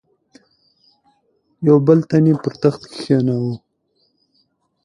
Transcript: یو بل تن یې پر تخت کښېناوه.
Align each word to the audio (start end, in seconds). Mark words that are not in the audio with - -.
یو 1.67 1.77
بل 1.87 1.99
تن 2.09 2.23
یې 2.29 2.35
پر 2.43 2.53
تخت 2.61 2.81
کښېناوه. 2.91 3.53